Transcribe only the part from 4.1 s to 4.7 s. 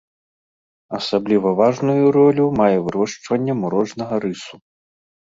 рысу.